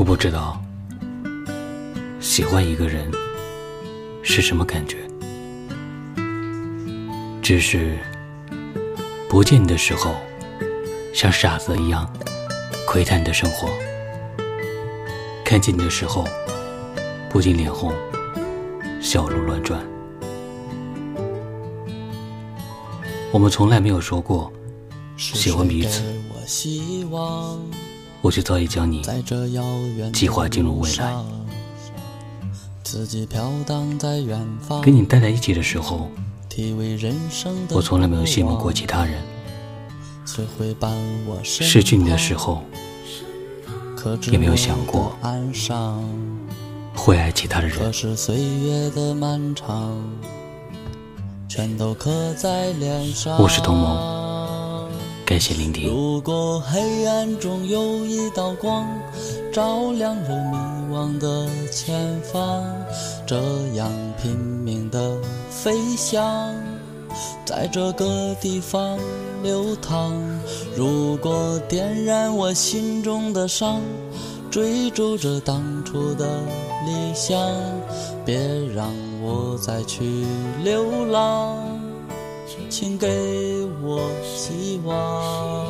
[0.00, 0.58] 我不知道
[2.20, 3.12] 喜欢一个人
[4.22, 4.96] 是什么感觉，
[7.42, 7.98] 只是
[9.28, 10.14] 不见你的时候，
[11.12, 12.10] 像傻子一样
[12.86, 13.68] 窥探你的生活；
[15.44, 16.26] 看见你的时候，
[17.28, 17.92] 不禁脸红，
[19.02, 19.86] 笑容乱转。
[23.30, 24.50] 我们从来没有说过
[25.18, 26.02] 喜欢彼此。
[28.22, 29.02] 我却早已将你
[30.12, 31.14] 计划进入未来。
[34.82, 36.08] 跟你待在一起的时候，
[37.70, 39.22] 我从来没有羡慕过其他人。
[41.42, 42.62] 失去你的时候，
[44.30, 45.16] 也没有想过
[46.94, 47.78] 会爱其他的人。
[53.38, 54.19] 我是童蒙。
[55.30, 55.88] 感谢聆听。
[55.88, 58.84] 如果黑暗中有一道光，
[59.52, 60.56] 照亮着迷
[60.92, 62.64] 惘的前方，
[63.24, 63.36] 这
[63.76, 65.16] 样拼命的
[65.48, 66.52] 飞翔，
[67.46, 68.98] 在这个地方
[69.40, 70.12] 流淌。
[70.76, 73.80] 如果点燃我心中的伤，
[74.50, 76.40] 追逐着当初的
[76.84, 77.40] 理想，
[78.24, 78.36] 别
[78.74, 78.92] 让
[79.22, 80.24] 我再去
[80.64, 81.56] 流浪。
[82.68, 83.08] 请给
[83.92, 85.69] 我希望。